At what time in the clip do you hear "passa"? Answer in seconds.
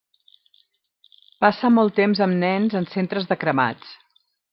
1.45-1.69